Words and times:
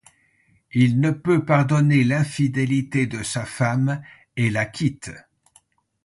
Il 0.73 0.99
ne 0.99 1.11
peut 1.11 1.45
pardonner 1.45 2.03
l'infidélité 2.03 3.05
de 3.05 3.21
sa 3.21 3.45
femme 3.45 4.01
et 4.35 4.49
la 4.49 4.65
quitte. 4.65 5.11